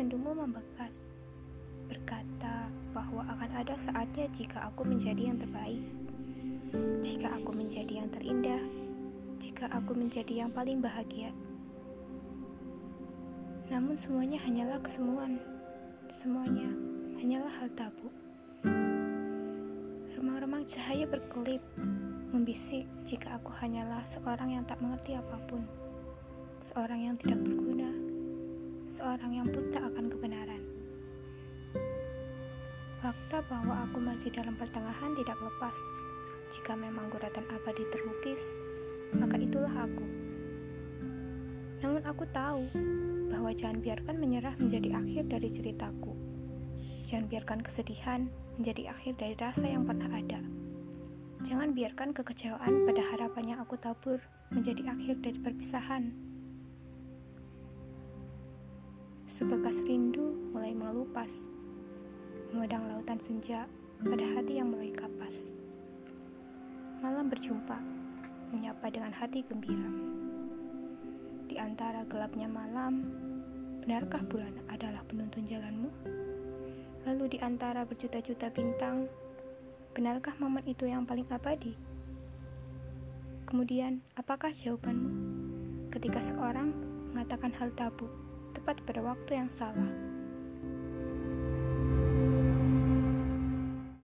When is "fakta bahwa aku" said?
33.00-33.96